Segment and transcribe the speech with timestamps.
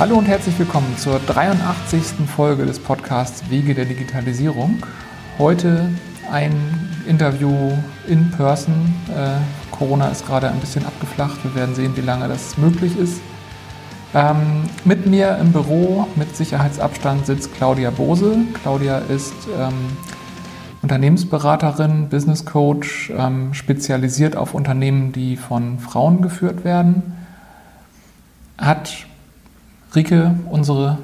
[0.00, 2.26] Hallo und herzlich willkommen zur 83.
[2.26, 4.82] Folge des Podcasts Wege der Digitalisierung.
[5.38, 5.88] Heute
[6.32, 6.52] ein
[7.06, 7.70] Interview
[8.08, 8.92] in Person.
[9.08, 9.36] Äh,
[9.70, 11.44] Corona ist gerade ein bisschen abgeflacht.
[11.44, 13.20] Wir werden sehen, wie lange das möglich ist.
[14.14, 18.38] Ähm, mit mir im Büro mit Sicherheitsabstand sitzt Claudia Bose.
[18.62, 19.96] Claudia ist ähm,
[20.82, 27.14] Unternehmensberaterin, Business Coach, ähm, spezialisiert auf Unternehmen, die von Frauen geführt werden.
[28.58, 29.06] Hat
[29.94, 30.98] Rike, unsere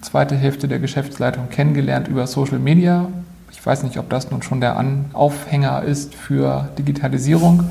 [0.00, 3.08] zweite Hälfte der Geschäftsleitung, kennengelernt über Social Media.
[3.50, 4.82] Ich weiß nicht, ob das nun schon der
[5.12, 7.64] Aufhänger ist für Digitalisierung.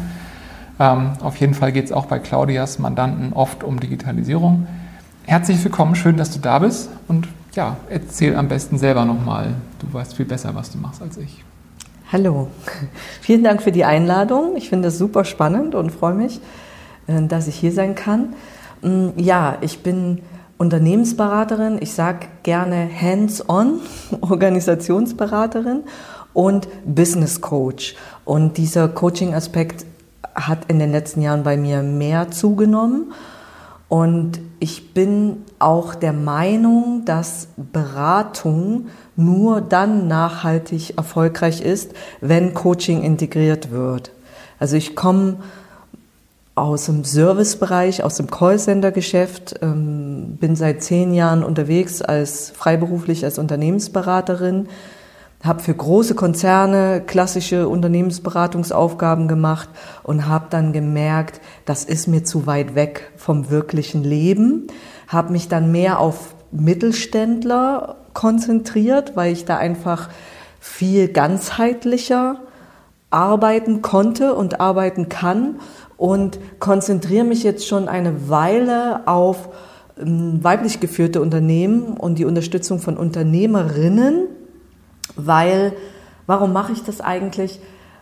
[0.80, 4.68] Ähm, auf jeden Fall geht es auch bei Claudias Mandanten oft um Digitalisierung.
[5.24, 9.56] Herzlich willkommen, schön, dass du da bist und ja, erzähl am besten selber nochmal.
[9.80, 11.44] Du weißt viel besser, was du machst als ich.
[12.12, 12.50] Hallo,
[13.22, 14.56] vielen Dank für die Einladung.
[14.58, 16.40] Ich finde es super spannend und freue mich,
[17.08, 18.34] äh, dass ich hier sein kann.
[18.84, 20.20] Mm, ja, ich bin
[20.62, 23.80] Unternehmensberaterin, ich sage gerne Hands-on
[24.22, 25.86] Organisationsberaterin
[26.34, 27.96] und Business Coach.
[28.26, 29.88] Und dieser Coaching-Aspekt
[30.36, 33.12] hat in den letzten Jahren bei mir mehr zugenommen.
[33.90, 43.02] Und ich bin auch der Meinung, dass Beratung nur dann nachhaltig erfolgreich ist, wenn Coaching
[43.02, 44.12] integriert wird.
[44.60, 45.38] Also ich komme
[46.56, 53.40] aus dem Servicebereich, aus dem Callcenter-Geschäft, ähm, bin seit zehn Jahren unterwegs als freiberuflich als
[53.40, 54.68] Unternehmensberaterin,
[55.44, 59.70] habe für große Konzerne klassische Unternehmensberatungsaufgaben gemacht
[60.04, 64.68] und habe dann gemerkt, das ist mir zu weit weg vom wirklichen Leben,
[65.08, 70.10] habe mich dann mehr auf Mittelständler konzentriert, weil ich da einfach
[70.60, 72.42] viel ganzheitlicher
[73.10, 75.60] arbeiten konnte und arbeiten kann
[76.02, 79.50] und konzentriere mich jetzt schon eine Weile auf
[80.00, 84.26] ähm, weiblich geführte Unternehmen und die Unterstützung von Unternehmerinnen,
[85.16, 85.74] weil,
[86.26, 87.60] warum mache ich das eigentlich?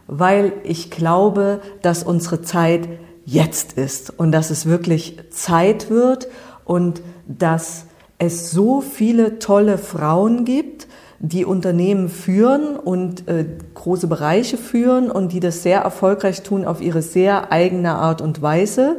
[0.08, 2.88] Weil ich glaube, dass unsere Zeit
[3.26, 6.30] jetzt ist und dass es wirklich Zeit wird
[6.64, 7.84] und dass
[8.18, 10.88] es so viele tolle Frauen gibt,
[11.20, 16.82] die Unternehmen führen und äh, große Bereiche führen und die das sehr erfolgreich tun auf
[16.82, 18.98] ihre sehr eigene Art und Weise.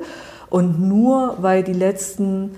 [0.50, 2.56] Und nur weil die letzten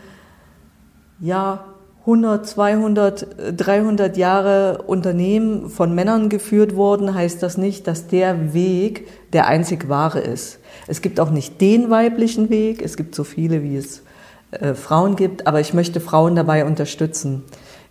[1.20, 1.64] ja,
[2.00, 9.06] 100, 200, 300 Jahre Unternehmen von Männern geführt wurden, heißt das nicht, dass der Weg
[9.32, 10.58] der einzig wahre ist.
[10.88, 14.02] Es gibt auch nicht den weiblichen Weg, es gibt so viele, wie es
[14.50, 17.44] äh, Frauen gibt, aber ich möchte Frauen dabei unterstützen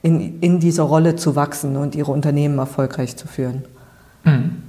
[0.04, 3.64] in, in dieser Rolle zu wachsen und ihre Unternehmen erfolgreich zu führen.
[4.24, 4.64] Mhm.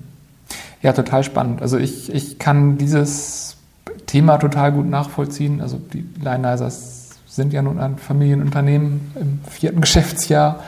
[0.82, 1.62] Ja, total spannend.
[1.62, 3.56] Also ich, ich kann dieses
[4.06, 5.60] Thema total gut nachvollziehen.
[5.60, 10.60] Also die Lionizers sind ja nun ein Familienunternehmen im vierten Geschäftsjahr.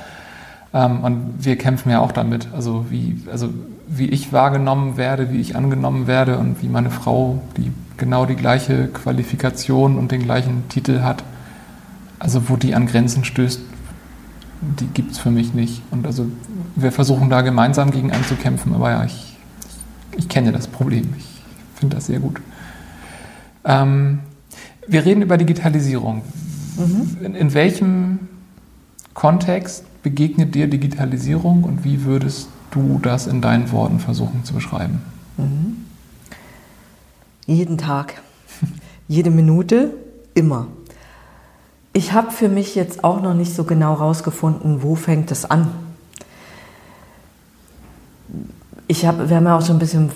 [0.72, 2.48] Ähm, und wir kämpfen ja auch damit.
[2.54, 3.50] Also wie, also
[3.86, 8.36] wie ich wahrgenommen werde, wie ich angenommen werde und wie meine Frau, die genau die
[8.36, 11.22] gleiche Qualifikation und den gleichen Titel hat,
[12.18, 13.60] also wo die an Grenzen stößt,
[14.60, 15.82] die gibt es für mich nicht.
[15.90, 16.26] Und also
[16.76, 19.36] wir versuchen da gemeinsam gegen anzukämpfen, aber ja, ich,
[20.16, 21.14] ich kenne das Problem.
[21.18, 21.26] Ich
[21.74, 22.40] finde das sehr gut.
[23.64, 24.20] Ähm,
[24.86, 26.22] wir reden über Digitalisierung.
[26.76, 27.24] Mhm.
[27.24, 28.18] In, in, welchem
[29.14, 35.00] Kontext begegnet dir Digitalisierung und wie würdest du das in deinen Worten versuchen zu beschreiben?
[35.36, 35.84] Mhm.
[37.46, 38.22] Jeden Tag,
[39.08, 39.94] jede Minute,
[40.34, 40.66] immer.
[41.96, 45.68] Ich habe für mich jetzt auch noch nicht so genau rausgefunden, wo fängt es an.
[48.88, 50.10] Ich habe, wir haben ja auch so ein bisschen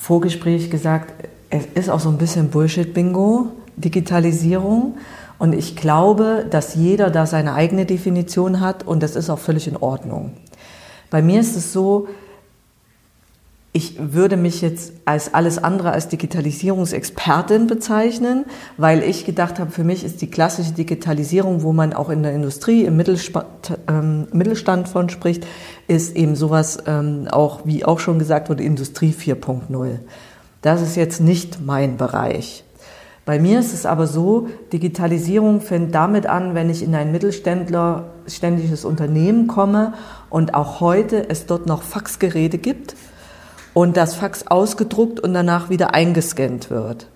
[0.00, 1.12] Vorgespräch gesagt,
[1.50, 4.96] es ist auch so ein bisschen Bullshit-Bingo, Digitalisierung.
[5.40, 9.66] Und ich glaube, dass jeder da seine eigene Definition hat und das ist auch völlig
[9.66, 10.34] in Ordnung.
[11.10, 12.06] Bei mir ist es so,
[13.76, 18.44] ich würde mich jetzt als alles andere als Digitalisierungsexpertin bezeichnen,
[18.76, 22.32] weil ich gedacht habe, für mich ist die klassische Digitalisierung, wo man auch in der
[22.32, 23.46] Industrie, im Mittelstand,
[23.88, 25.44] ähm, Mittelstand von spricht,
[25.88, 29.98] ist eben sowas ähm, auch, wie auch schon gesagt wurde, Industrie 4.0.
[30.62, 32.62] Das ist jetzt nicht mein Bereich.
[33.24, 38.84] Bei mir ist es aber so, Digitalisierung fängt damit an, wenn ich in ein mittelständisches
[38.84, 39.94] Unternehmen komme
[40.30, 42.94] und auch heute es dort noch Faxgeräte gibt
[43.74, 47.08] und das Fax ausgedruckt und danach wieder eingescannt wird.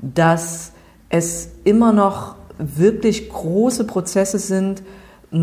[0.00, 0.72] Dass
[1.08, 4.82] es immer noch wirklich große Prozesse sind,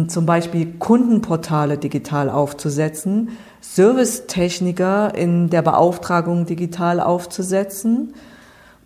[0.07, 3.29] zum Beispiel Kundenportale digital aufzusetzen,
[3.61, 8.13] Servicetechniker in der Beauftragung digital aufzusetzen,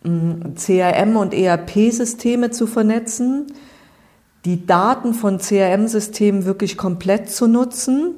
[0.03, 3.47] CRM und ERP-Systeme zu vernetzen,
[4.45, 8.15] die Daten von CRM-Systemen wirklich komplett zu nutzen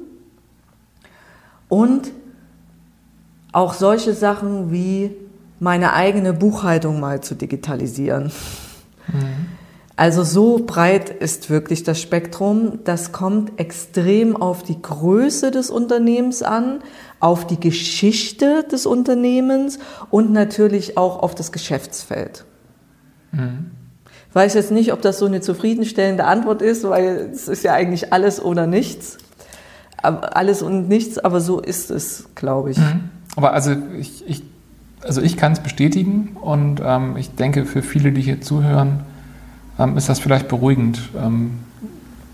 [1.68, 2.12] und
[3.56, 5.16] auch solche Sachen wie
[5.60, 8.30] meine eigene Buchhaltung mal zu digitalisieren.
[9.08, 9.46] Mhm.
[9.96, 12.80] Also so breit ist wirklich das Spektrum.
[12.84, 16.80] Das kommt extrem auf die Größe des Unternehmens an,
[17.18, 19.78] auf die Geschichte des Unternehmens
[20.10, 22.44] und natürlich auch auf das Geschäftsfeld.
[23.32, 23.70] Mhm.
[24.28, 27.72] Ich weiß jetzt nicht, ob das so eine zufriedenstellende Antwort ist, weil es ist ja
[27.72, 29.16] eigentlich alles oder nichts.
[30.02, 32.76] Alles und nichts, aber so ist es, glaube ich.
[32.76, 33.15] Mhm.
[33.36, 34.42] Aber also ich, ich
[35.02, 39.00] also ich kann es bestätigen und ähm, ich denke, für viele, die hier zuhören,
[39.78, 41.00] ähm, ist das vielleicht beruhigend.
[41.16, 41.52] Ähm,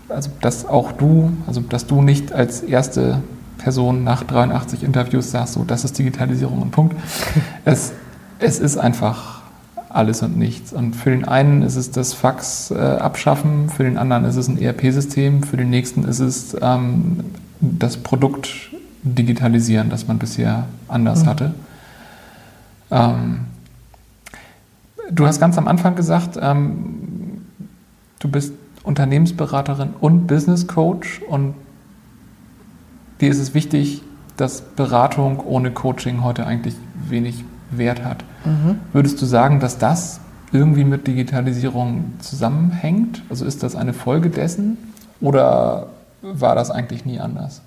[0.09, 3.21] also, dass auch du, also dass du nicht als erste
[3.57, 6.95] Person nach 83 Interviews sagst, so, das ist Digitalisierung und Punkt.
[7.65, 7.93] es,
[8.39, 9.41] es ist einfach
[9.89, 10.73] alles und nichts.
[10.73, 14.47] Und für den einen ist es das Fax äh, abschaffen, für den anderen ist es
[14.47, 17.19] ein ERP-System, für den nächsten ist es ähm,
[17.61, 18.72] das Produkt
[19.03, 21.27] digitalisieren, das man bisher anders mhm.
[21.27, 21.53] hatte.
[22.91, 23.39] Ähm,
[25.11, 27.41] du hast ganz am Anfang gesagt, ähm,
[28.19, 28.53] du bist
[28.83, 31.55] Unternehmensberaterin und Business Coach und
[33.21, 34.01] dir ist es wichtig,
[34.37, 36.75] dass Beratung ohne Coaching heute eigentlich
[37.07, 38.23] wenig Wert hat.
[38.45, 38.79] Mhm.
[38.91, 40.19] Würdest du sagen, dass das
[40.51, 43.23] irgendwie mit Digitalisierung zusammenhängt?
[43.29, 44.77] Also ist das eine Folge dessen
[45.21, 45.87] oder
[46.21, 47.61] war das eigentlich nie anders?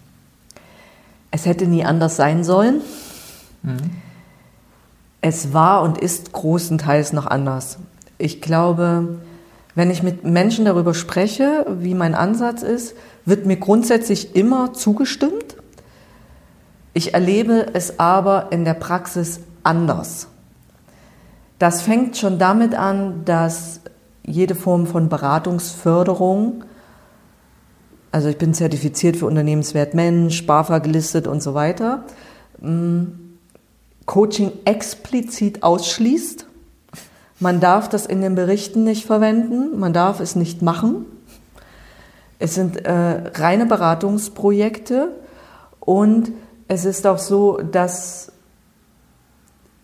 [1.30, 2.80] Es hätte nie anders sein sollen.
[3.62, 4.06] Mhm
[5.26, 7.78] es war und ist großenteils noch anders.
[8.16, 9.18] Ich glaube,
[9.74, 12.94] wenn ich mit Menschen darüber spreche, wie mein Ansatz ist,
[13.24, 15.56] wird mir grundsätzlich immer zugestimmt.
[16.94, 20.28] Ich erlebe es aber in der Praxis anders.
[21.58, 23.80] Das fängt schon damit an, dass
[24.22, 26.64] jede Form von Beratungsförderung,
[28.16, 32.04] also ich bin zertifiziert für Unternehmenswert Mensch, BAFA gelistet und so weiter,
[32.62, 33.02] mm,
[34.06, 36.46] Coaching explizit ausschließt.
[37.40, 41.04] Man darf das in den Berichten nicht verwenden, man darf es nicht machen.
[42.38, 45.10] Es sind äh, reine Beratungsprojekte
[45.80, 46.32] und
[46.68, 48.32] es ist auch so, dass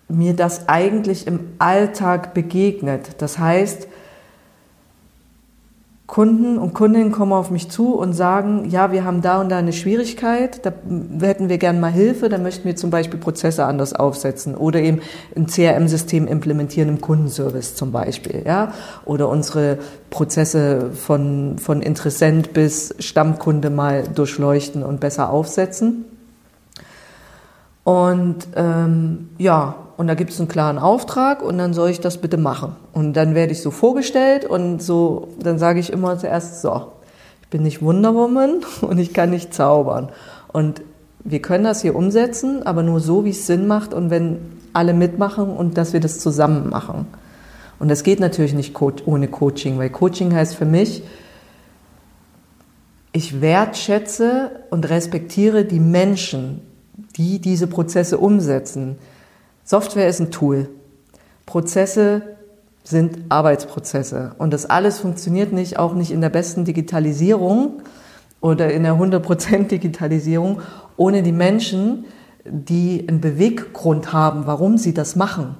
[0.09, 3.11] mir das eigentlich im Alltag begegnet.
[3.19, 3.89] Das heißt,
[6.13, 9.57] Kunden und Kundinnen kommen auf mich zu und sagen, ja, wir haben da und da
[9.57, 10.71] eine Schwierigkeit, da
[11.23, 15.01] hätten wir gerne mal Hilfe, da möchten wir zum Beispiel Prozesse anders aufsetzen oder eben
[15.35, 18.75] ein CRM-System implementieren im Kundenservice zum Beispiel, ja,
[19.07, 19.79] oder unsere
[20.11, 26.05] Prozesse von, von Interessent bis Stammkunde mal durchleuchten und besser aufsetzen.
[27.85, 32.19] Und ähm, ja, und da gibt es einen klaren Auftrag und dann soll ich das
[32.19, 32.77] bitte machen.
[32.93, 36.93] Und dann werde ich so vorgestellt und so, dann sage ich immer zuerst so,
[37.43, 40.11] ich bin nicht Wonder Woman und ich kann nicht zaubern.
[40.53, 40.83] Und
[41.25, 44.39] wir können das hier umsetzen, aber nur so, wie es Sinn macht und wenn
[44.73, 47.07] alle mitmachen und dass wir das zusammen machen.
[47.79, 51.03] Und das geht natürlich nicht ohne Coaching, weil Coaching heißt für mich,
[53.13, 56.61] ich wertschätze und respektiere die Menschen,
[57.17, 58.97] die diese Prozesse umsetzen.
[59.65, 60.69] Software ist ein Tool.
[61.47, 62.23] Prozesse
[62.85, 64.35] sind Arbeitsprozesse.
[64.39, 67.83] Und das alles funktioniert nicht, auch nicht in der besten Digitalisierung
[68.41, 70.61] oder in der 100% Digitalisierung,
[70.97, 72.07] ohne die Menschen,
[72.45, 75.57] die einen Beweggrund haben, warum sie das machen.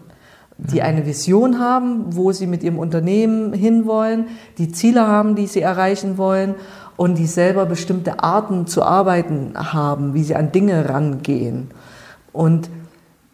[0.59, 0.87] Die mhm.
[0.87, 4.27] eine Vision haben, wo sie mit ihrem Unternehmen hinwollen,
[4.59, 6.57] die Ziele haben, die sie erreichen wollen
[6.97, 11.71] und die selber bestimmte Arten zu arbeiten haben, wie sie an Dinge rangehen.
[12.33, 12.69] Und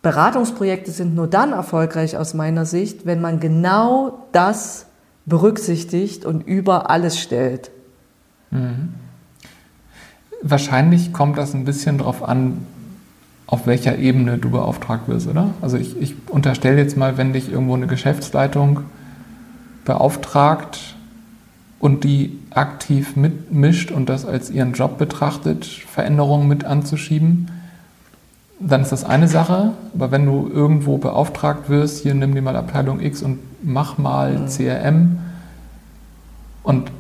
[0.09, 4.87] Beratungsprojekte sind nur dann erfolgreich aus meiner Sicht, wenn man genau das
[5.27, 7.71] berücksichtigt und über alles stellt.
[8.51, 8.95] Mhm.
[10.41, 12.67] Wahrscheinlich kommt das ein bisschen darauf an,
[13.47, 15.51] auf welcher Ebene du beauftragt wirst, oder?
[15.61, 18.81] Also ich, ich unterstelle jetzt mal, wenn dich irgendwo eine Geschäftsleitung
[19.85, 20.97] beauftragt
[21.81, 27.51] und die aktiv mitmischt und das als ihren Job betrachtet, Veränderungen mit anzuschieben,
[28.61, 32.57] dann ist das eine Sache, aber wenn du irgendwo beauftragt wirst, hier nimm dir mal
[32.57, 34.47] Abteilung X und mach mal mhm.
[34.49, 35.19] CRM
[36.63, 36.91] und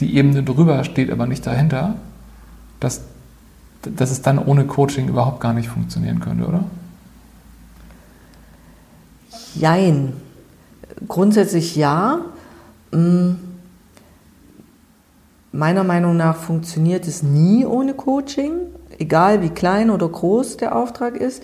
[0.00, 1.96] die Ebene drüber steht aber nicht dahinter,
[2.80, 3.02] dass,
[3.82, 6.64] dass es dann ohne Coaching überhaupt gar nicht funktionieren könnte, oder?
[9.54, 10.12] Jein.
[11.08, 12.20] Grundsätzlich ja.
[12.92, 13.32] Mm.
[15.52, 18.52] Meiner Meinung nach funktioniert es nie ohne Coaching
[18.98, 21.42] egal wie klein oder groß der Auftrag ist.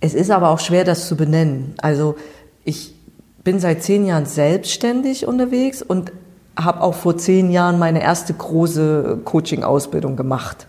[0.00, 1.74] Es ist aber auch schwer, das zu benennen.
[1.78, 2.16] Also
[2.64, 2.94] ich
[3.42, 6.12] bin seit zehn Jahren selbstständig unterwegs und
[6.56, 10.66] habe auch vor zehn Jahren meine erste große Coaching-Ausbildung gemacht.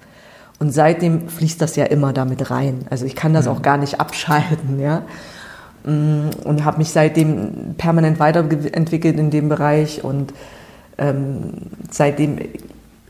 [0.59, 2.85] Und seitdem fließt das ja immer damit rein.
[2.89, 5.03] Also ich kann das auch gar nicht abschalten, ja.
[5.83, 10.33] Mm, und habe mich seitdem permanent weiterentwickelt in dem Bereich und
[10.97, 11.51] ähm,
[11.91, 12.39] seitdem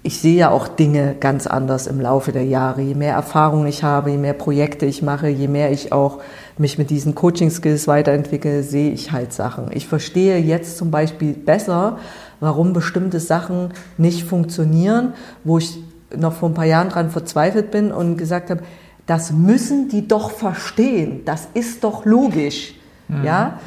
[0.05, 2.81] ich sehe ja auch Dinge ganz anders im Laufe der Jahre.
[2.81, 6.19] Je mehr Erfahrung ich habe, je mehr Projekte ich mache, je mehr ich auch
[6.59, 9.71] mich mit diesen Coaching-Skills weiterentwickle, sehe ich halt Sachen.
[9.71, 11.97] Ich verstehe jetzt zum Beispiel besser,
[12.39, 15.79] warum bestimmte Sachen nicht funktionieren, wo ich
[16.15, 18.61] noch vor ein paar Jahren dran verzweifelt bin und gesagt habe,
[19.07, 22.75] das müssen die doch verstehen, das ist doch logisch.
[23.07, 23.23] Mhm.
[23.23, 23.59] Ja?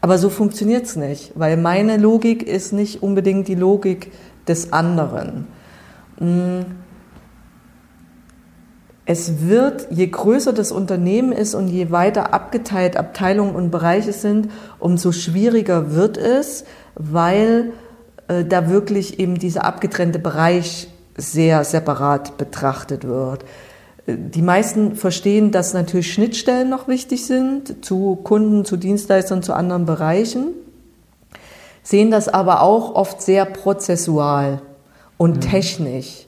[0.00, 4.10] Aber so funktioniert es nicht, weil meine Logik ist nicht unbedingt die Logik
[4.48, 5.46] des anderen.
[6.18, 6.62] Mm.
[9.08, 14.50] Es wird, je größer das Unternehmen ist und je weiter abgeteilt Abteilungen und Bereiche sind,
[14.80, 16.64] umso schwieriger wird es,
[16.96, 17.72] weil
[18.26, 23.44] äh, da wirklich eben dieser abgetrennte Bereich sehr separat betrachtet wird.
[24.06, 29.52] Äh, die meisten verstehen, dass natürlich Schnittstellen noch wichtig sind zu Kunden, zu Dienstleistern, zu
[29.52, 30.48] anderen Bereichen,
[31.84, 34.62] sehen das aber auch oft sehr prozessual
[35.16, 35.40] und mhm.
[35.40, 36.26] technisch.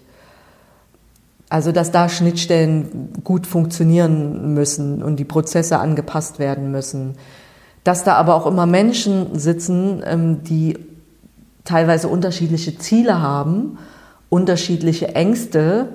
[1.51, 7.17] Also, dass da Schnittstellen gut funktionieren müssen und die Prozesse angepasst werden müssen.
[7.85, 10.79] Dass da aber auch immer Menschen sitzen, ähm, die
[11.65, 13.79] teilweise unterschiedliche Ziele haben,
[14.29, 15.95] unterschiedliche Ängste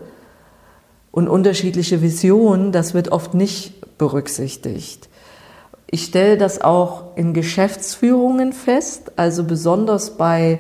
[1.12, 5.10] und unterschiedliche Visionen, das wird oft nicht berücksichtigt.
[5.86, 10.60] Ich stelle das auch in Geschäftsführungen fest, also besonders bei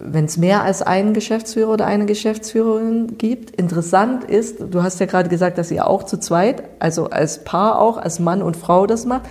[0.00, 3.54] wenn es mehr als einen Geschäftsführer oder eine Geschäftsführerin gibt.
[3.54, 7.78] Interessant ist, du hast ja gerade gesagt, dass ihr auch zu zweit, also als Paar
[7.78, 9.24] auch, als Mann und Frau das macht.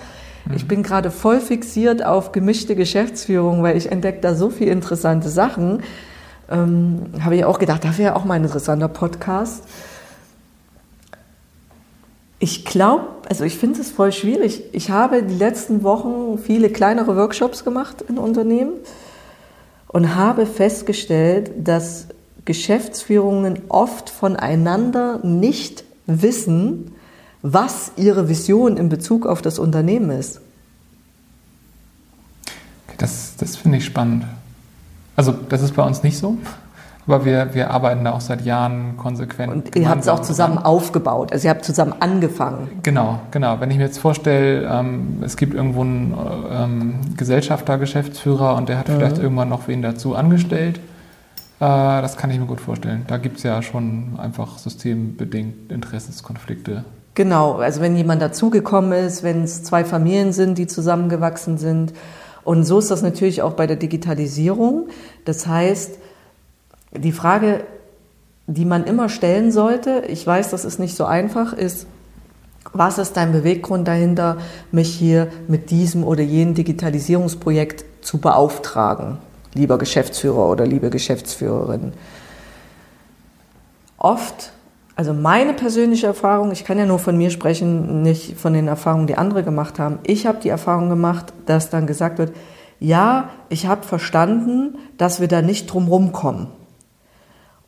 [0.46, 0.56] Mhm.
[0.56, 5.30] Ich bin gerade voll fixiert auf gemischte Geschäftsführung, weil ich entdecke da so viele interessante
[5.30, 5.82] Sachen.
[6.52, 9.64] Ähm, Habe ich auch gedacht, das wäre auch mal ein interessanter Podcast.
[12.38, 14.64] Ich glaube, also ich finde es voll schwierig.
[14.72, 18.74] Ich habe die letzten Wochen viele kleinere Workshops gemacht in Unternehmen
[19.89, 22.08] und habe festgestellt, dass
[22.46, 26.96] Geschäftsführungen oft voneinander nicht wissen,
[27.41, 30.41] was ihre Vision in Bezug auf das Unternehmen ist.
[32.98, 34.25] Das, das finde ich spannend.
[35.15, 36.38] Also das ist bei uns nicht so.
[37.10, 39.51] Aber wir, wir arbeiten da auch seit Jahren konsequent.
[39.51, 42.70] Und ihr habt es auch zusammen aufgebaut, also ihr habt zusammen angefangen.
[42.84, 43.60] Genau, genau.
[43.60, 46.16] Wenn ich mir jetzt vorstelle, ähm, es gibt irgendwo einen
[46.51, 48.98] ähm, Gesellschafter, Geschäftsführer und der hat mhm.
[48.98, 50.82] vielleicht irgendwann noch wen dazu angestellt, äh,
[51.60, 53.06] das kann ich mir gut vorstellen.
[53.08, 56.86] Da gibt es ja schon einfach systembedingt Interessenskonflikte.
[57.16, 61.92] Genau, also wenn jemand dazugekommen ist, wenn es zwei Familien sind, die zusammengewachsen sind.
[62.44, 64.89] Und so ist das natürlich auch bei der Digitalisierung.
[65.25, 65.98] Das heißt,
[66.91, 67.63] die Frage,
[68.48, 71.86] die man immer stellen sollte, ich weiß, das ist nicht so einfach, ist,
[72.74, 74.38] was ist dein Beweggrund dahinter,
[74.72, 79.17] mich hier mit diesem oder jenem Digitalisierungsprojekt zu beauftragen,
[79.53, 81.93] lieber Geschäftsführer oder liebe Geschäftsführerin?
[83.98, 84.51] Oft,
[84.96, 89.08] also meine persönliche Erfahrung, ich kann ja nur von mir sprechen, nicht von den Erfahrungen,
[89.08, 90.00] die andere gemacht haben.
[90.03, 92.34] Ich habe die Erfahrung gemacht, dass dann gesagt wird,
[92.79, 96.48] ja, ich habe verstanden, dass wir da nicht drum kommen.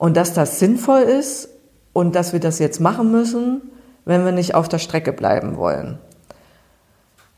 [0.02, 1.48] Und dass das sinnvoll ist
[1.94, 3.62] und dass wir das jetzt machen müssen,
[4.04, 6.00] wenn wir nicht auf der Strecke bleiben wollen.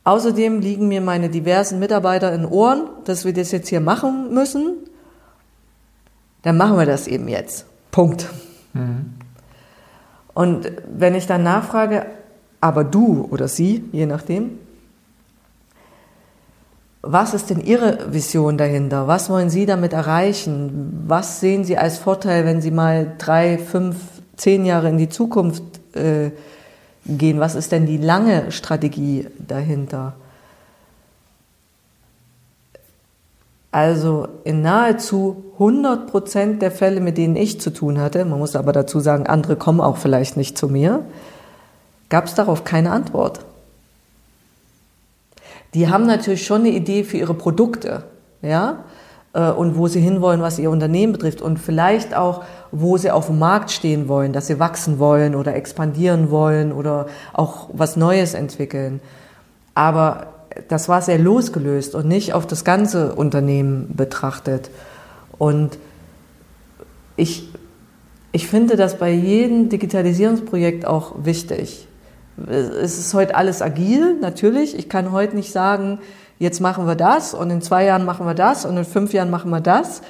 [0.06, 4.78] Außerdem liegen mir meine diversen Mitarbeiter in Ohren, dass wir das jetzt hier machen müssen.
[6.44, 7.66] Dann machen wir das eben jetzt.
[7.92, 8.30] Punkt.
[8.72, 9.16] Mhm.
[10.34, 12.06] Und wenn ich dann nachfrage,
[12.62, 14.58] aber du oder sie, je nachdem,
[17.06, 19.08] was ist denn Ihre Vision dahinter?
[19.10, 21.04] Was wollen Sie damit erreichen?
[21.06, 23.98] Was sehen Sie als Vorteil, wenn Sie mal drei, fünf,
[24.38, 25.64] zehn Jahre in die Zukunft
[25.98, 26.32] äh,
[27.06, 27.42] gehen?
[27.42, 30.14] Was ist denn die lange Strategie dahinter?
[33.74, 38.56] Also in nahezu 100 Prozent der Fälle, mit denen ich zu tun hatte, man muss
[38.56, 41.04] aber dazu sagen, andere kommen auch vielleicht nicht zu mir,
[42.08, 43.42] gab es darauf keine Antwort
[45.74, 48.04] die haben natürlich schon eine Idee für ihre Produkte,
[48.42, 48.84] ja,
[49.34, 53.28] äh, und wo sie hinwollen, was ihr Unternehmen betrifft und vielleicht auch, wo sie auf
[53.28, 58.34] dem Markt stehen wollen, dass sie wachsen wollen oder expandieren wollen oder auch was Neues
[58.34, 59.02] entwickeln.
[59.76, 60.28] Aber
[60.68, 64.70] das war sehr losgelöst und nicht auf das ganze Unternehmen betrachtet.
[65.38, 65.78] Und
[67.16, 67.50] ich,
[68.32, 71.88] ich finde das bei jedem Digitalisierungsprojekt auch wichtig.
[72.50, 74.78] Es ist heute alles agil, natürlich.
[74.78, 76.00] Ich kann heute nicht sagen,
[76.40, 79.30] jetzt machen wir das und in zwei Jahren machen wir das und in fünf Jahren
[79.30, 80.02] machen wir das.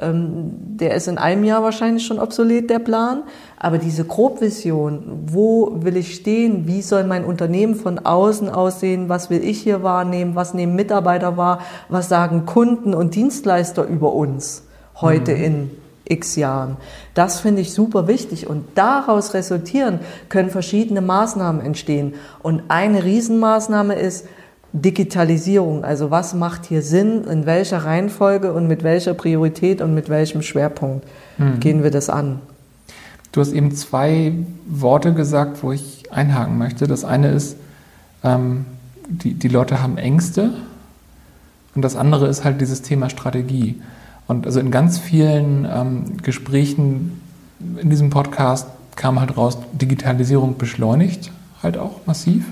[0.00, 3.24] Ähm, der ist in einem Jahr wahrscheinlich schon obsolet, der Plan.
[3.58, 9.28] Aber diese Grobvision, wo will ich stehen, wie soll mein Unternehmen von außen aussehen, was
[9.28, 14.62] will ich hier wahrnehmen, was nehmen Mitarbeiter wahr, was sagen Kunden und Dienstleister über uns
[14.94, 15.44] heute mhm.
[15.44, 15.70] in
[16.04, 16.76] x Jahren.
[17.14, 22.14] Das finde ich super wichtig und daraus resultieren können verschiedene Maßnahmen entstehen.
[22.42, 24.26] Und eine Riesenmaßnahme ist,
[24.72, 30.08] Digitalisierung, also was macht hier Sinn, in welcher Reihenfolge und mit welcher Priorität und mit
[30.08, 31.06] welchem Schwerpunkt
[31.36, 31.60] mhm.
[31.60, 32.40] gehen wir das an.
[33.32, 34.32] Du hast eben zwei
[34.66, 36.86] Worte gesagt, wo ich einhaken möchte.
[36.86, 37.56] Das eine ist,
[38.24, 38.64] ähm,
[39.08, 40.52] die, die Leute haben Ängste
[41.74, 43.80] und das andere ist halt dieses Thema Strategie.
[44.26, 47.20] Und also in ganz vielen ähm, Gesprächen
[47.80, 51.30] in diesem Podcast kam halt raus, Digitalisierung beschleunigt
[51.62, 52.44] halt auch massiv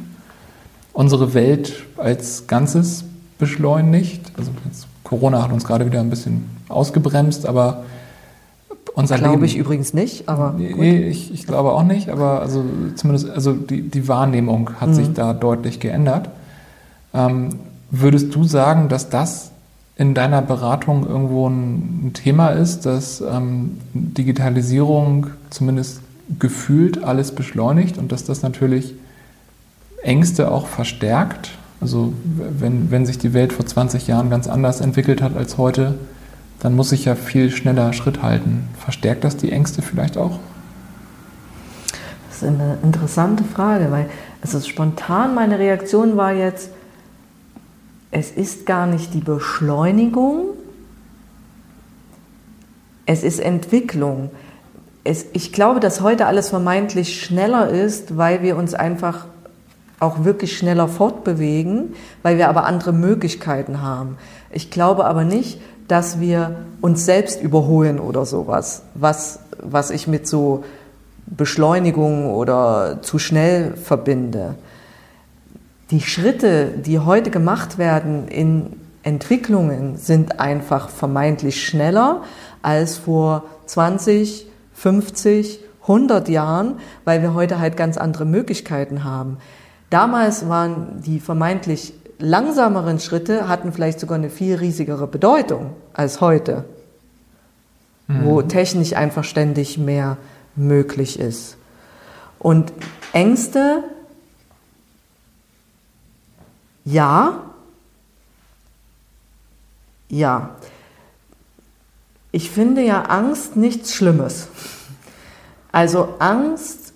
[0.93, 3.05] unsere Welt als Ganzes
[3.39, 4.33] beschleunigt.
[4.37, 4.51] Also
[5.05, 7.85] Corona hat uns gerade wieder ein bisschen ausgebremst, aber
[8.95, 9.45] unser glaube Leben.
[9.45, 10.55] ich übrigens nicht, aber.
[10.57, 12.65] Nee, ich, ich, glaube auch nicht, aber also
[12.97, 14.95] zumindest also die, die Wahrnehmung hat mhm.
[14.95, 16.29] sich da deutlich geändert.
[17.15, 17.61] Ähm,
[17.91, 19.50] würdest du sagen, dass das
[20.01, 26.01] in deiner Beratung irgendwo ein, Thema ist, dass ähm, Digitalisierung zumindest
[26.39, 28.95] gefühlt alles beschleunigt und dass das natürlich
[30.03, 31.51] Ängste auch verstärkt.
[31.83, 35.97] Also wenn, wenn sich die Welt vor 20 Jahren ganz anders entwickelt hat als heute,
[36.61, 38.71] dann muss ich ja viel schneller Schritt halten.
[38.79, 40.39] Verstärkt das die Ängste vielleicht auch?
[42.29, 44.07] Das ist eine interessante Frage, weil
[44.41, 46.71] also spontan meine Reaktion war jetzt,
[48.11, 50.49] es ist gar nicht die Beschleunigung,
[53.07, 54.31] es ist Entwicklung.
[55.03, 59.27] Es, ich glaube, dass heute alles vermeintlich schneller ist, weil wir uns einfach
[59.99, 64.17] auch wirklich schneller fortbewegen, weil wir aber andere Möglichkeiten haben.
[64.51, 70.27] Ich glaube aber nicht, dass wir uns selbst überholen oder sowas, was, was ich mit
[70.27, 70.65] so
[71.27, 74.55] Beschleunigung oder zu schnell verbinde.
[75.91, 82.23] Die Schritte, die heute gemacht werden in Entwicklungen, sind einfach vermeintlich schneller
[82.63, 86.75] als vor 20, 50, 100 Jahren,
[87.05, 89.39] weil wir heute halt ganz andere Möglichkeiten haben.
[89.89, 96.65] Damals waren die vermeintlich langsameren Schritte, hatten vielleicht sogar eine viel riesigere Bedeutung als heute,
[98.07, 98.25] mhm.
[98.25, 100.19] wo technisch einfach ständig mehr
[100.55, 101.57] möglich ist.
[102.39, 102.73] Und
[103.13, 103.83] Ängste,
[106.85, 107.41] ja,
[110.09, 110.57] ja.
[112.33, 114.49] Ich finde ja Angst nichts Schlimmes.
[115.73, 116.93] Also Angst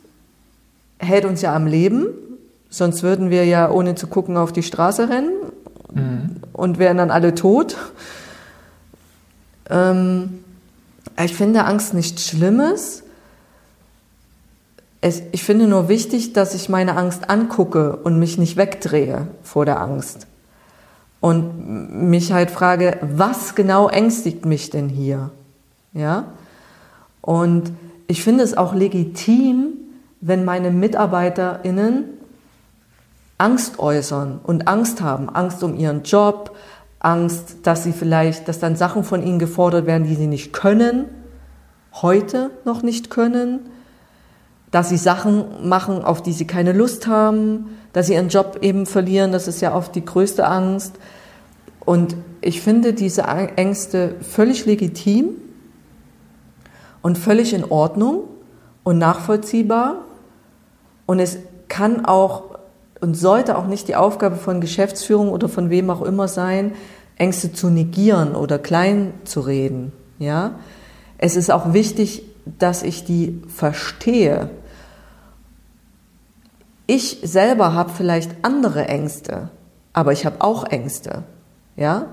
[0.98, 2.06] hält uns ja am Leben
[2.74, 5.30] Sonst würden wir ja ohne zu gucken auf die Straße rennen
[5.92, 6.36] mhm.
[6.52, 7.76] und wären dann alle tot.
[9.70, 10.42] Ähm,
[11.24, 13.03] ich finde Angst nichts Schlimmes.
[15.04, 19.66] Es, ich finde nur wichtig, dass ich meine Angst angucke und mich nicht wegdrehe vor
[19.66, 20.26] der Angst.
[21.20, 25.30] Und mich halt frage, was genau ängstigt mich denn hier?
[25.92, 26.24] Ja?
[27.20, 27.70] Und
[28.06, 29.74] ich finde es auch legitim,
[30.22, 32.04] wenn meine MitarbeiterInnen
[33.36, 36.56] Angst äußern und Angst haben, Angst um ihren Job,
[36.98, 41.04] Angst, dass sie vielleicht, dass dann Sachen von ihnen gefordert werden, die sie nicht können,
[41.92, 43.68] heute noch nicht können,
[44.74, 48.86] dass sie Sachen machen, auf die sie keine Lust haben, dass sie ihren Job eben
[48.86, 50.96] verlieren, das ist ja oft die größte Angst.
[51.84, 55.26] Und ich finde diese Ängste völlig legitim
[57.02, 58.24] und völlig in Ordnung
[58.82, 59.98] und nachvollziehbar.
[61.06, 62.56] Und es kann auch
[63.00, 66.72] und sollte auch nicht die Aufgabe von Geschäftsführung oder von wem auch immer sein,
[67.16, 69.92] Ängste zu negieren oder klein zu reden.
[70.18, 70.56] Ja?
[71.16, 72.24] Es ist auch wichtig,
[72.58, 74.50] dass ich die verstehe.
[76.86, 79.48] Ich selber habe vielleicht andere Ängste,
[79.92, 81.22] aber ich habe auch Ängste.
[81.76, 82.06] Ja?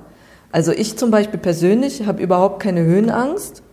[0.52, 3.64] Also ich zum Beispiel persönlich habe überhaupt keine Höhenangst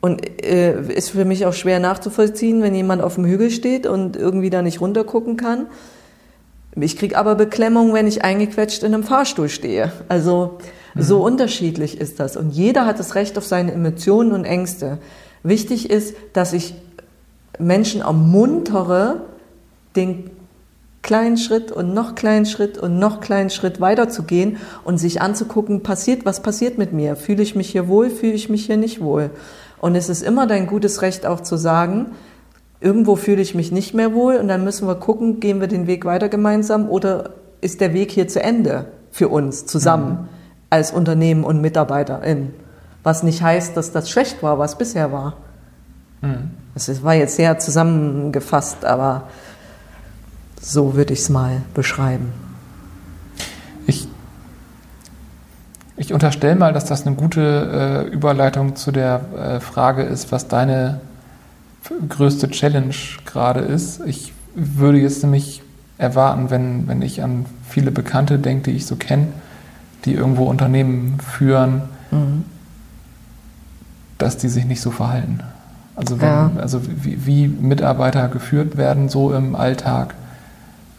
[0.00, 4.16] und äh, ist für mich auch schwer nachzuvollziehen, wenn jemand auf dem Hügel steht und
[4.16, 5.66] irgendwie da nicht runtergucken kann.
[6.74, 9.92] Ich kriege aber Beklemmung, wenn ich eingequetscht in einem Fahrstuhl stehe.
[10.08, 10.58] Also
[10.94, 11.02] mhm.
[11.02, 12.36] so unterschiedlich ist das.
[12.36, 14.98] Und jeder hat das Recht auf seine Emotionen und Ängste.
[15.42, 16.74] Wichtig ist, dass ich
[17.58, 19.20] Menschen ermuntere,
[19.96, 20.30] den
[21.02, 26.24] kleinen Schritt und noch kleinen Schritt und noch kleinen Schritt weiterzugehen und sich anzugucken, passiert,
[26.24, 27.16] was passiert mit mir?
[27.16, 29.30] Fühle ich mich hier wohl, fühle ich mich hier nicht wohl?
[29.80, 32.12] Und es ist immer dein gutes Recht auch zu sagen,
[32.80, 35.88] irgendwo fühle ich mich nicht mehr wohl und dann müssen wir gucken, gehen wir den
[35.88, 38.86] Weg weiter gemeinsam oder ist der Weg hier zu Ende?
[39.12, 40.28] für uns zusammen mhm.
[40.70, 42.54] als Unternehmen und MitarbeiterInnen.
[43.04, 45.36] Was nicht heißt, dass das schlecht war, was bisher war.
[46.22, 46.50] Mhm.
[46.74, 49.28] Es war jetzt sehr zusammengefasst, aber
[50.62, 52.32] so würde ich es mal beschreiben.
[53.86, 54.08] Ich,
[55.96, 60.48] ich unterstelle mal, dass das eine gute äh, Überleitung zu der äh, Frage ist, was
[60.48, 61.00] deine
[62.08, 62.94] größte Challenge
[63.26, 64.00] gerade ist.
[64.06, 65.62] Ich würde jetzt nämlich
[65.98, 69.28] erwarten, wenn, wenn ich an viele Bekannte denke, die ich so kenne,
[70.04, 72.44] die irgendwo Unternehmen führen, mhm.
[74.18, 75.40] dass die sich nicht so verhalten.
[75.94, 76.50] Also, wenn, ja.
[76.56, 80.14] also wie, wie, Mitarbeiter geführt werden, so im Alltag,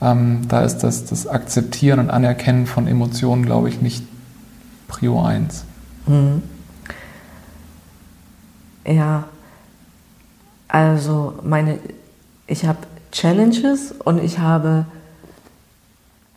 [0.03, 4.03] ähm, da ist das, das Akzeptieren und Anerkennen von Emotionen, glaube ich, nicht
[4.87, 5.63] Prio 1.
[6.07, 6.43] Mhm.
[8.85, 9.23] Ja,
[10.67, 11.79] also meine,
[12.47, 12.79] ich habe
[13.11, 14.85] Challenges und ich habe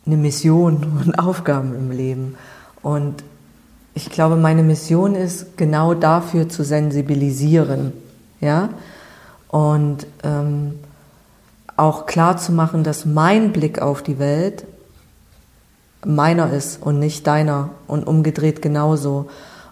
[0.05, 2.37] eine Mission und Aufgaben im Leben.
[2.81, 3.23] Und
[3.93, 7.91] ich glaube, meine Mission ist, genau dafür zu sensibilisieren.
[8.39, 8.69] Ja?
[9.49, 10.75] Und ähm,
[11.77, 14.65] auch klar zu machen, dass mein Blick auf die Welt
[16.05, 19.29] meiner ist und nicht deiner und umgedreht genauso.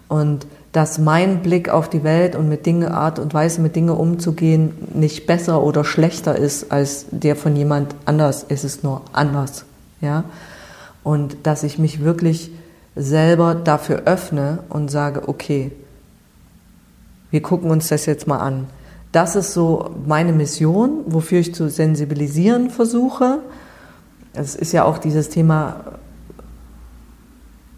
[0.08, 3.90] Und dass mein Blick auf die Welt und mit Dinge, Art und Weise mit Dingen
[3.90, 8.44] umzugehen nicht besser oder schlechter ist als der von jemand anders.
[8.48, 9.64] Es ist nur anders,
[10.00, 10.24] ja.
[11.02, 12.50] Und dass ich mich wirklich
[12.94, 15.72] selber dafür öffne und sage, okay,
[17.30, 18.66] wir gucken uns das jetzt mal an.
[19.16, 23.38] Das ist so meine Mission, wofür ich zu sensibilisieren versuche.
[24.34, 25.76] Es ist ja auch dieses Thema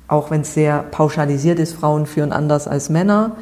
[0.08, 3.36] auch wenn es sehr pauschalisiert ist, Frauen führen anders als Männer.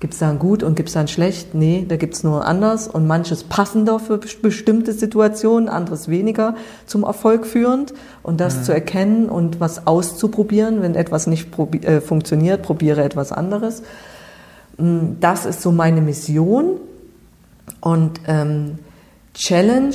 [0.00, 1.54] Gibt es da ein Gut und gibt es da ein Schlecht?
[1.54, 6.54] Nee, da gibt es nur anders und manches passender für bestimmte Situationen, anderes weniger
[6.86, 7.92] zum Erfolg führend.
[8.22, 8.62] Und das mhm.
[8.62, 13.82] zu erkennen und was auszuprobieren, wenn etwas nicht probi äh, funktioniert, probiere etwas anderes.
[14.78, 16.80] Mm, das ist so meine Mission
[17.80, 18.78] und ähm,
[19.34, 19.94] Challenge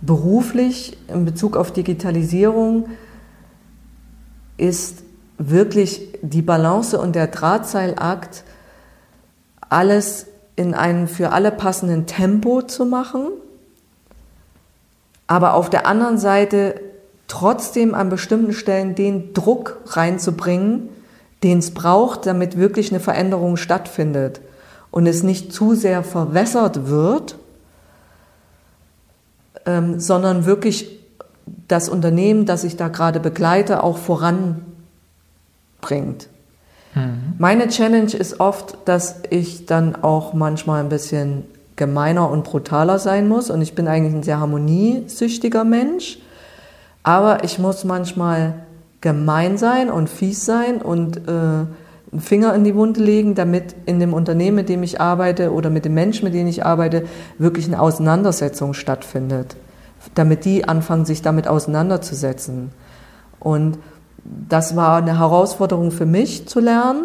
[0.00, 2.88] beruflich in Bezug auf Digitalisierung
[4.56, 5.02] ist
[5.38, 8.44] wirklich die Balance und der Drahtseilakt,
[9.68, 13.28] alles in einem für alle passenden Tempo zu machen,
[15.26, 16.80] aber auf der anderen Seite
[17.26, 20.90] trotzdem an bestimmten Stellen den Druck reinzubringen,
[21.42, 24.40] den es braucht, damit wirklich eine Veränderung stattfindet
[24.92, 27.36] und es nicht zu sehr verwässert wird,
[29.66, 31.00] ähm, sondern wirklich
[31.66, 34.62] das Unternehmen, das ich da gerade begleite, auch voran
[35.80, 36.28] bringt.
[36.94, 37.34] Mhm.
[37.38, 41.44] Meine Challenge ist oft, dass ich dann auch manchmal ein bisschen
[41.76, 43.50] gemeiner und brutaler sein muss.
[43.50, 46.18] Und ich bin eigentlich ein sehr harmoniesüchtiger Mensch.
[47.02, 48.54] Aber ich muss manchmal
[49.00, 51.64] gemein sein und fies sein und äh,
[52.12, 55.70] einen Finger in die Wunde legen, damit in dem Unternehmen, mit dem ich arbeite oder
[55.70, 57.04] mit dem Menschen, mit dem ich arbeite,
[57.38, 59.56] wirklich eine Auseinandersetzung stattfindet.
[60.14, 62.70] Damit die anfangen, sich damit auseinanderzusetzen.
[63.40, 63.78] Und
[64.24, 67.04] das war eine Herausforderung für mich zu lernen,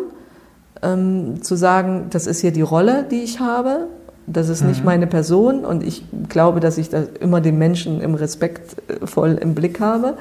[0.83, 3.87] ähm, zu sagen, das ist hier die Rolle, die ich habe,
[4.27, 4.69] das ist mhm.
[4.69, 9.05] nicht meine Person und ich glaube, dass ich da immer den Menschen im Respekt äh,
[9.07, 10.15] voll im Blick habe.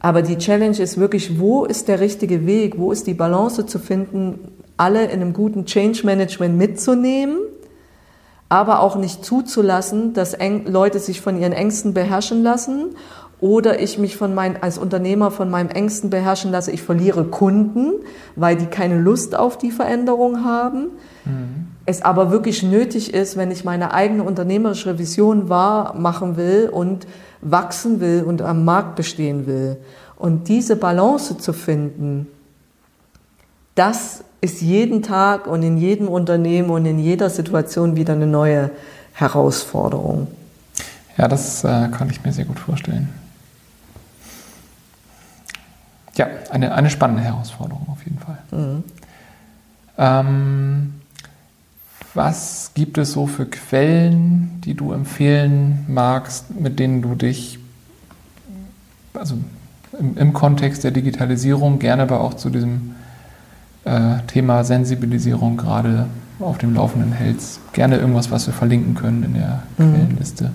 [0.00, 3.78] Aber die Challenge ist wirklich, wo ist der richtige Weg, wo ist die Balance zu
[3.78, 7.38] finden, alle in einem guten Change Management mitzunehmen,
[8.48, 12.94] aber auch nicht zuzulassen, dass Leute sich von ihren Ängsten beherrschen lassen
[13.40, 17.92] oder ich mich von mein, als Unternehmer von meinem Ängsten beherrschen lasse, ich verliere Kunden,
[18.34, 20.90] weil die keine Lust auf die Veränderung haben.
[21.24, 21.68] Mhm.
[21.84, 27.06] Es aber wirklich nötig ist, wenn ich meine eigene unternehmerische Vision wahr machen will und
[27.40, 29.76] wachsen will und am Markt bestehen will.
[30.16, 32.26] Und diese Balance zu finden,
[33.74, 38.70] das ist jeden Tag und in jedem Unternehmen und in jeder Situation wieder eine neue
[39.12, 40.28] Herausforderung.
[41.16, 43.08] Ja, das äh, kann ich mir sehr gut vorstellen.
[46.14, 48.38] Ja, eine, eine spannende Herausforderung auf jeden Fall.
[48.50, 48.84] Mhm.
[49.98, 50.94] Ähm,
[52.16, 57.58] was gibt es so für Quellen, die du empfehlen magst, mit denen du dich,
[59.14, 59.36] also
[59.98, 62.94] im, im Kontext der Digitalisierung, gerne aber auch zu diesem
[63.84, 66.06] äh, Thema Sensibilisierung gerade
[66.40, 67.60] auf dem Laufenden hältst?
[67.72, 69.94] Gerne irgendwas, was wir verlinken können in der mhm.
[69.94, 70.50] Quellenliste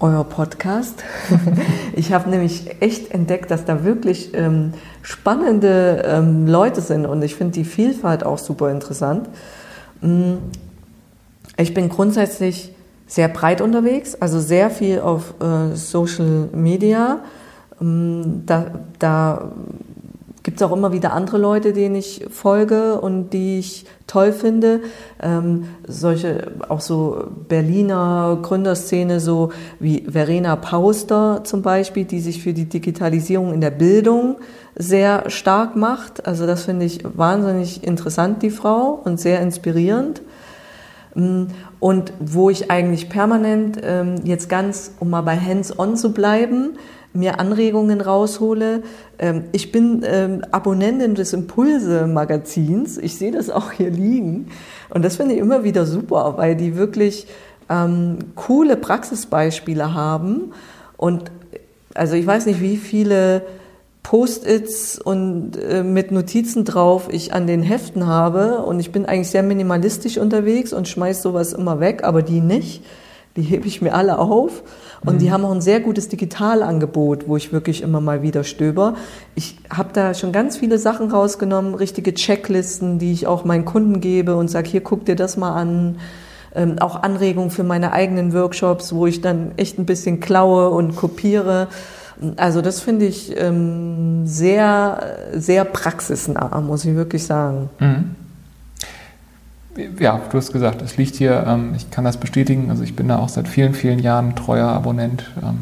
[0.00, 1.04] euer Podcast.
[1.94, 7.36] ich habe nämlich echt entdeckt, dass da wirklich ähm, spannende ähm, Leute sind und ich
[7.36, 9.28] finde die Vielfalt auch super interessant.
[10.00, 10.34] Mm,
[11.56, 12.74] ich bin grundsätzlich
[13.06, 17.20] sehr breit unterwegs, also sehr viel auf äh, Social Media
[17.80, 18.66] Ähm, da,
[18.98, 19.52] da
[20.50, 24.80] gibt es auch immer wieder andere Leute, denen ich folge und die ich toll finde.
[25.22, 32.52] Ähm, solche, auch so Berliner Gründerszene, so wie Verena Pauster zum Beispiel, die sich für
[32.52, 34.38] die Digitalisierung in der Bildung
[34.74, 36.26] sehr stark macht.
[36.26, 40.20] Also das finde ich wahnsinnig interessant, die Frau, und sehr inspirierend.
[41.14, 41.46] Ähm,
[41.78, 46.72] und wo ich eigentlich permanent ähm, jetzt ganz, um mal bei Hands-on zu bleiben,
[47.12, 48.82] mir Anregungen raushole.
[49.18, 52.98] Ähm, ich bin ähm, Abonnentin des Impulse-Magazins.
[52.98, 54.48] Ich sehe das auch hier liegen.
[54.90, 57.26] Und das finde ich immer wieder super, weil die wirklich
[57.68, 60.52] ähm, coole Praxisbeispiele haben.
[60.96, 61.30] Und
[61.94, 63.42] also ich weiß nicht, wie viele
[64.02, 68.62] Post-its und äh, mit Notizen drauf ich an den Heften habe.
[68.62, 72.82] Und ich bin eigentlich sehr minimalistisch unterwegs und schmeiß sowas immer weg, aber die nicht.
[73.36, 74.62] Die hebe ich mir alle auf.
[75.04, 75.18] Und mhm.
[75.18, 78.94] die haben auch ein sehr gutes Digitalangebot, wo ich wirklich immer mal wieder stöber.
[79.34, 84.00] Ich habe da schon ganz viele Sachen rausgenommen, richtige Checklisten, die ich auch meinen Kunden
[84.00, 85.98] gebe und sage, hier guck dir das mal an.
[86.52, 90.96] Ähm, auch Anregungen für meine eigenen Workshops, wo ich dann echt ein bisschen klaue und
[90.96, 91.68] kopiere.
[92.36, 97.70] Also das finde ich ähm, sehr, sehr praxisnah, muss ich wirklich sagen.
[97.78, 98.16] Mhm
[99.98, 103.08] ja, du hast gesagt, es liegt hier, ähm, ich kann das bestätigen, also ich bin
[103.08, 105.24] da auch seit vielen, vielen Jahren treuer Abonnent.
[105.42, 105.58] Ähm,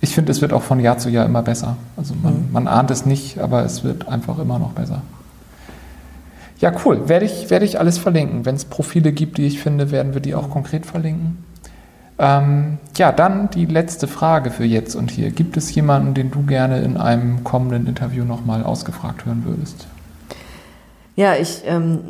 [0.00, 1.76] ich finde, es wird auch von Jahr zu Jahr immer besser.
[1.96, 2.52] Also man, mhm.
[2.52, 5.02] man ahnt es nicht, aber es wird einfach immer noch besser.
[6.58, 7.08] Ja, cool.
[7.08, 8.44] Werde ich, werde ich alles verlinken.
[8.44, 11.44] Wenn es Profile gibt, die ich finde, werden wir die auch konkret verlinken.
[12.18, 15.30] Ähm, ja, dann die letzte Frage für jetzt und hier.
[15.30, 19.88] Gibt es jemanden, den du gerne in einem kommenden Interview nochmal ausgefragt hören würdest?
[21.16, 22.00] Ja, ich ähm,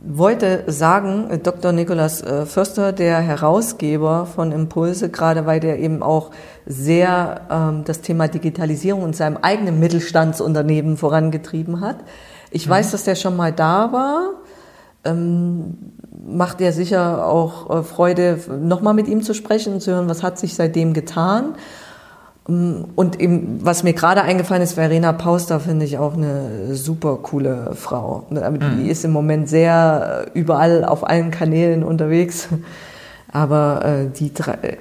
[0.00, 1.72] wollte sagen, äh, Dr.
[1.72, 6.30] Nikolaus äh, Förster, der Herausgeber von Impulse, gerade weil der eben auch
[6.66, 11.96] sehr ähm, das Thema Digitalisierung in seinem eigenen Mittelstandsunternehmen vorangetrieben hat.
[12.50, 12.70] Ich mhm.
[12.70, 14.30] weiß, dass der schon mal da war.
[15.04, 15.76] Ähm,
[16.26, 20.22] macht er sicher auch äh, Freude, nochmal mit ihm zu sprechen und zu hören, was
[20.22, 21.54] hat sich seitdem getan.
[22.48, 27.72] Und eben, was mir gerade eingefallen ist, Verena Pauster finde ich auch eine super coole
[27.74, 28.24] Frau.
[28.30, 28.88] Die mhm.
[28.88, 32.48] ist im Moment sehr äh, überall auf allen Kanälen unterwegs.
[33.30, 34.32] Aber äh, die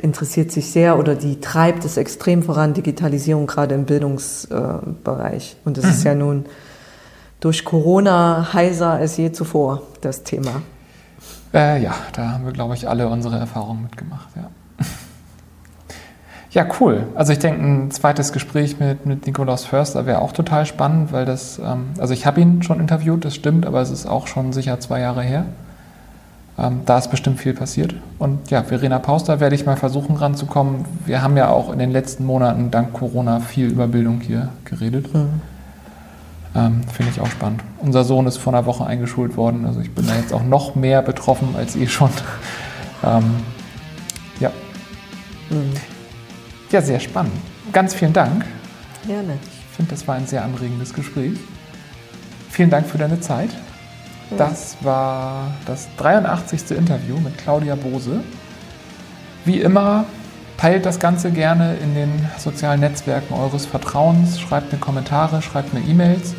[0.01, 5.57] interessiert sich sehr oder die treibt es extrem voran, Digitalisierung gerade im Bildungsbereich.
[5.65, 5.91] Und das mhm.
[5.91, 6.45] ist ja nun
[7.41, 10.61] durch Corona heiser als je zuvor, das Thema.
[11.53, 14.49] Äh, ja, da haben wir, glaube ich, alle unsere Erfahrungen mitgemacht, ja.
[16.57, 17.05] Ja, cool.
[17.13, 21.23] Also ich denke, ein zweites Gespräch mit, mit Nikolaus Förster wäre auch total spannend, weil
[21.23, 24.51] das, ähm, also ich habe ihn schon interviewt, das stimmt, aber es ist auch schon
[24.53, 25.45] sicher zwei Jahre her.
[26.57, 27.93] Ähm, da ist bestimmt viel passiert.
[28.17, 30.85] Und ja, Verena Pauster werde ich mal versuchen ranzukommen.
[31.05, 35.13] Wir haben ja auch in den letzten Monaten dank Corona viel über Bildung hier geredet.
[35.13, 35.41] Mhm.
[36.55, 37.61] Ähm, Finde ich auch spannend.
[37.83, 40.73] Unser Sohn ist vor einer Woche eingeschult worden, also ich bin da jetzt auch noch
[40.73, 42.09] mehr betroffen als eh schon.
[43.03, 43.25] Ähm,
[44.39, 44.49] ja.
[45.51, 45.96] Mhm.
[46.71, 47.33] Ja, sehr spannend.
[47.71, 48.45] Ganz vielen Dank.
[49.05, 49.37] Gerne.
[49.41, 51.37] Ich finde, das war ein sehr anregendes Gespräch.
[52.49, 53.49] Vielen Dank für deine Zeit.
[54.31, 54.37] Ja.
[54.37, 56.71] Das war das 83.
[56.71, 58.21] Interview mit Claudia Bose.
[59.45, 60.05] Wie immer,
[60.57, 65.81] teilt das Ganze gerne in den sozialen Netzwerken eures Vertrauens, schreibt mir Kommentare, schreibt mir
[65.81, 66.35] E-Mails.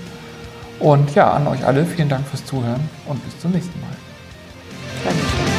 [0.79, 3.91] Und ja, an euch alle vielen Dank fürs Zuhören und bis zum nächsten Mal.
[5.05, 5.58] Danke.